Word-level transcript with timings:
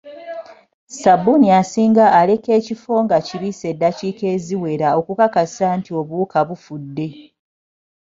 Ssabbuni 0.91 1.47
asinga 1.59 2.05
aleka 2.19 2.49
ekifo 2.59 2.93
nga 3.03 3.17
kibiisi 3.27 3.65
edakiika 3.73 4.25
eziwela 4.35 4.87
okukakasa 4.99 5.65
nti 5.77 5.91
obuwuka 5.99 6.39
bufudde. 6.47 7.07